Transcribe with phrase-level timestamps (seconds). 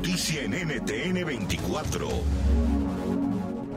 [0.00, 2.08] Noticia en NTN 24.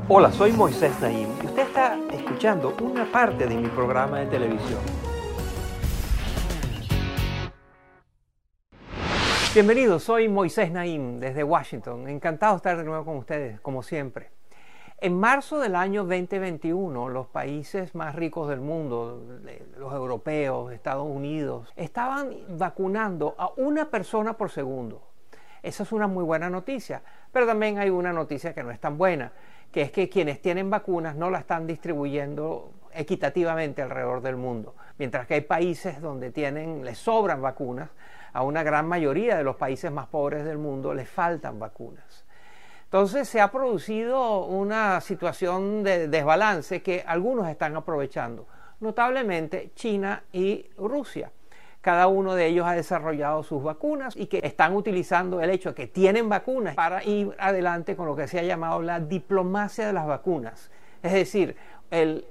[0.07, 4.79] Hola, soy Moisés Naim y usted está escuchando una parte de mi programa de televisión.
[9.53, 12.07] Bienvenidos, soy Moisés Naim desde Washington.
[12.07, 14.31] Encantado de estar de nuevo con ustedes, como siempre.
[15.01, 19.21] En marzo del año 2021, los países más ricos del mundo,
[19.77, 25.12] los europeos, Estados Unidos, estaban vacunando a una persona por segundo.
[25.63, 28.97] Esa es una muy buena noticia, pero también hay una noticia que no es tan
[28.97, 29.31] buena,
[29.71, 35.25] que es que quienes tienen vacunas no la están distribuyendo equitativamente alrededor del mundo, mientras
[35.25, 37.89] que hay países donde tienen, les sobran vacunas,
[38.33, 42.25] a una gran mayoría de los países más pobres del mundo les faltan vacunas.
[42.85, 48.47] Entonces se ha producido una situación de desbalance que algunos están aprovechando,
[48.79, 51.31] notablemente China y Rusia.
[51.83, 55.75] Cada uno de ellos ha desarrollado sus vacunas y que están utilizando el hecho de
[55.75, 59.91] que tienen vacunas para ir adelante con lo que se ha llamado la diplomacia de
[59.91, 60.71] las vacunas.
[61.01, 61.57] Es decir,
[61.91, 62.25] el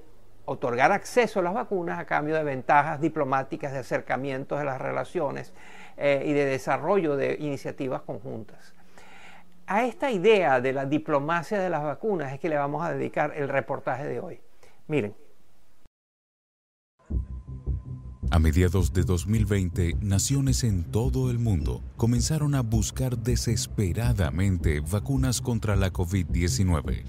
[0.45, 5.53] otorgar acceso a las vacunas a cambio de ventajas diplomáticas, de acercamientos de las relaciones
[5.97, 8.73] eh, y de desarrollo de iniciativas conjuntas.
[9.67, 13.33] A esta idea de la diplomacia de las vacunas es que le vamos a dedicar
[13.35, 14.41] el reportaje de hoy.
[14.87, 15.13] Miren.
[18.33, 25.75] A mediados de 2020, naciones en todo el mundo comenzaron a buscar desesperadamente vacunas contra
[25.75, 27.03] la COVID-19.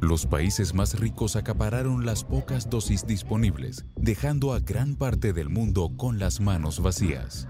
[0.00, 5.92] Los países más ricos acapararon las pocas dosis disponibles, dejando a gran parte del mundo
[5.96, 7.46] con las manos vacías.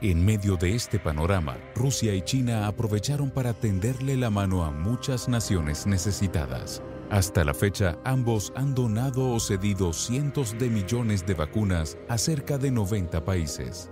[0.00, 5.28] En medio de este panorama, Rusia y China aprovecharon para tenderle la mano a muchas
[5.28, 6.80] naciones necesitadas.
[7.10, 12.58] Hasta la fecha, ambos han donado o cedido cientos de millones de vacunas a cerca
[12.58, 13.90] de 90 países.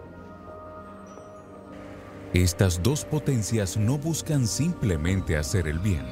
[2.34, 6.04] Estas dos potencias no buscan simplemente hacer el bien.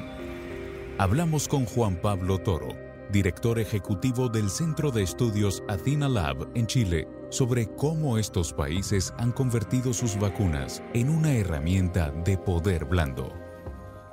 [0.97, 2.69] Hablamos con Juan Pablo Toro,
[3.11, 9.31] director ejecutivo del Centro de Estudios Athena Lab en Chile, sobre cómo estos países han
[9.31, 13.44] convertido sus vacunas en una herramienta de poder blando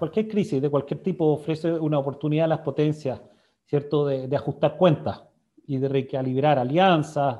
[0.03, 3.23] cualquier crisis de cualquier tipo ofrece una oportunidad a las potencias,
[3.65, 5.23] ¿cierto?, de, ajustar cuentas
[5.65, 7.39] y de recalibrar alianzas.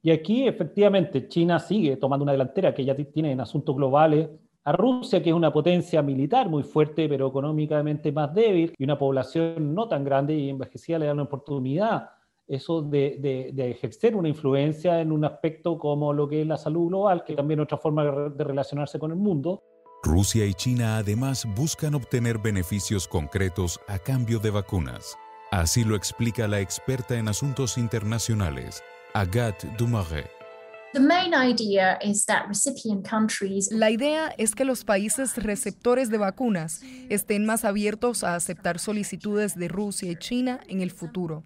[0.00, 4.26] Y aquí, efectivamente, China sigue tomando una delantera que ya tiene en asuntos globales
[4.64, 8.96] a Rusia, que es una potencia militar muy fuerte, pero económicamente más débil, y una
[8.96, 12.08] población no tan grande y envejecida le da una oportunidad
[12.46, 16.88] eso de, de, ejercer una influencia en un aspecto como lo que es la salud
[16.88, 19.62] global, que también es otra forma de relacionarse con el mundo.
[20.02, 25.18] Rusia y China además buscan obtener beneficios concretos a cambio de vacunas.
[25.50, 28.82] Así lo explica la experta en asuntos internacionales,
[29.12, 30.30] Agathe Dumaret.
[33.70, 39.54] La idea es que los países receptores de vacunas estén más abiertos a aceptar solicitudes
[39.56, 41.44] de Rusia y China en el futuro.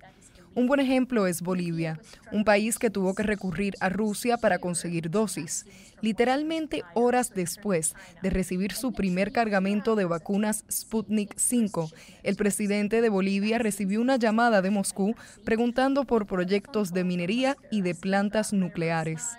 [0.54, 1.98] Un buen ejemplo es Bolivia,
[2.30, 5.64] un país que tuvo que recurrir a Rusia para conseguir dosis.
[6.02, 11.88] Literalmente horas después de recibir su primer cargamento de vacunas Sputnik 5,
[12.22, 17.80] el presidente de Bolivia recibió una llamada de Moscú preguntando por proyectos de minería y
[17.80, 19.30] de plantas nucleares.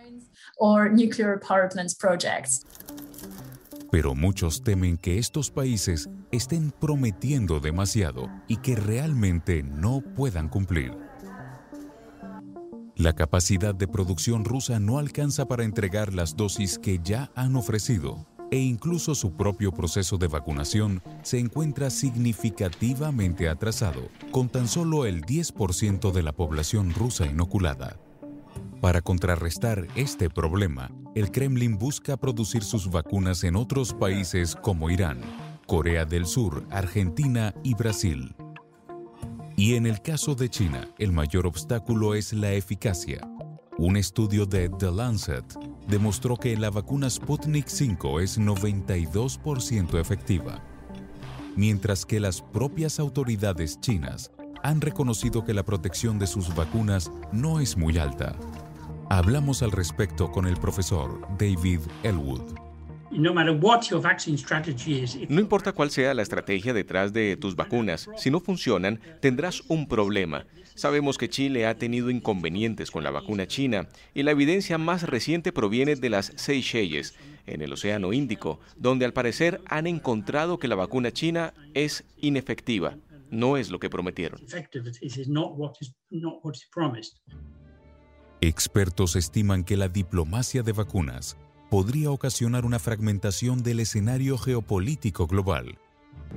[3.93, 10.97] Pero muchos temen que estos países estén prometiendo demasiado y que realmente no puedan cumplir.
[12.95, 18.25] La capacidad de producción rusa no alcanza para entregar las dosis que ya han ofrecido
[18.49, 25.21] e incluso su propio proceso de vacunación se encuentra significativamente atrasado, con tan solo el
[25.21, 27.99] 10% de la población rusa inoculada.
[28.83, 35.21] Para contrarrestar este problema, el Kremlin busca producir sus vacunas en otros países como Irán,
[35.67, 38.35] Corea del Sur, Argentina y Brasil.
[39.55, 43.25] Y en el caso de China, el mayor obstáculo es la eficacia.
[43.77, 45.45] Un estudio de The Lancet
[45.87, 50.61] demostró que la vacuna Sputnik 5 es 92% efectiva,
[51.55, 54.29] mientras que las propias autoridades chinas
[54.61, 58.35] han reconocido que la protección de sus vacunas no es muy alta.
[59.13, 62.55] Hablamos al respecto con el profesor David Elwood.
[65.29, 69.87] No importa cuál sea la estrategia detrás de tus vacunas, si no funcionan, tendrás un
[69.87, 70.47] problema.
[70.73, 75.51] Sabemos que Chile ha tenido inconvenientes con la vacuna china y la evidencia más reciente
[75.51, 77.13] proviene de las Seychelles,
[77.45, 82.97] en el Océano Índico, donde al parecer han encontrado que la vacuna china es inefectiva.
[83.29, 84.41] No es lo que prometieron.
[88.45, 91.37] Expertos estiman que la diplomacia de vacunas
[91.69, 95.79] podría ocasionar una fragmentación del escenario geopolítico global.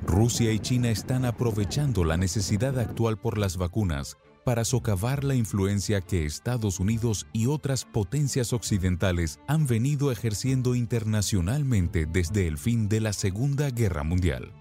[0.06, 6.00] Rusia y China están aprovechando la necesidad actual por las vacunas para socavar la influencia
[6.00, 13.00] que Estados Unidos y otras potencias occidentales han venido ejerciendo internacionalmente desde el fin de
[13.00, 14.52] la Segunda Guerra Mundial.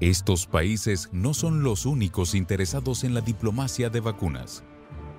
[0.00, 4.64] Estos países no son los únicos interesados en la diplomacia de vacunas.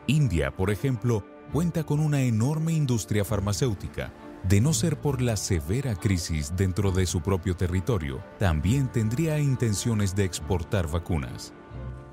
[0.07, 4.13] India, por ejemplo, cuenta con una enorme industria farmacéutica.
[4.43, 10.15] De no ser por la severa crisis dentro de su propio territorio, también tendría intenciones
[10.15, 11.53] de exportar vacunas.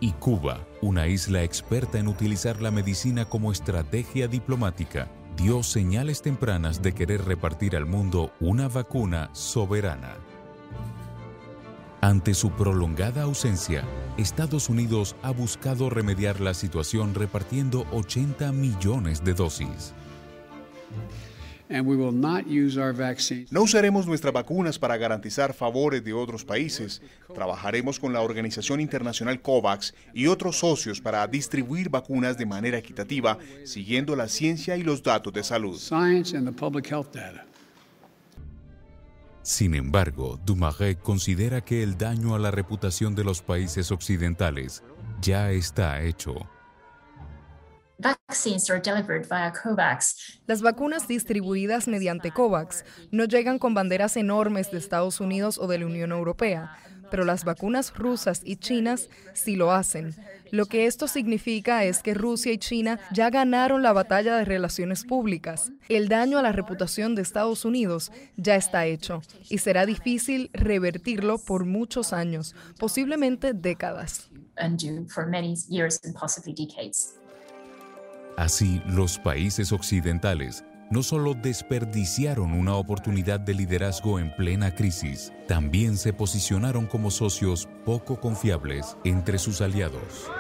[0.00, 6.82] Y Cuba, una isla experta en utilizar la medicina como estrategia diplomática, dio señales tempranas
[6.82, 10.16] de querer repartir al mundo una vacuna soberana.
[12.04, 13.84] Ante su prolongada ausencia,
[14.18, 19.94] Estados Unidos ha buscado remediar la situación repartiendo 80 millones de dosis.
[23.52, 27.00] No usaremos nuestras vacunas para garantizar favores de otros países.
[27.32, 33.38] Trabajaremos con la Organización Internacional COVAX y otros socios para distribuir vacunas de manera equitativa,
[33.64, 35.78] siguiendo la ciencia y los datos de salud.
[39.42, 44.84] Sin embargo, Dumaré considera que el daño a la reputación de los países occidentales
[45.20, 46.34] ya está hecho.
[50.46, 55.78] Las vacunas distribuidas mediante COVAX no llegan con banderas enormes de Estados Unidos o de
[55.78, 56.76] la Unión Europea,
[57.12, 60.14] pero las vacunas rusas y chinas sí lo hacen.
[60.50, 65.04] Lo que esto significa es que Rusia y China ya ganaron la batalla de relaciones
[65.04, 65.72] públicas.
[65.90, 69.20] El daño a la reputación de Estados Unidos ya está hecho
[69.50, 74.30] y será difícil revertirlo por muchos años, posiblemente décadas.
[78.38, 85.96] Así, los países occidentales no solo desperdiciaron una oportunidad de liderazgo en plena crisis, también
[85.96, 90.30] se posicionaron como socios poco confiables entre sus aliados.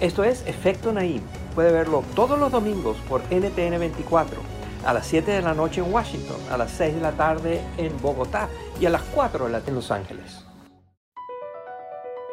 [0.00, 1.20] Esto es Efecto Naim.
[1.54, 4.40] Puede verlo todos los domingos por NTN 24,
[4.86, 7.92] a las 7 de la noche en Washington, a las 6 de la tarde en
[8.00, 8.48] Bogotá
[8.80, 10.49] y a las 4 de la en Los Ángeles.